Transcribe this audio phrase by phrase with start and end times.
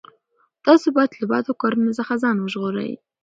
[0.65, 2.91] تاسو باید له بدو کارونو څخه ځان وژغورئ.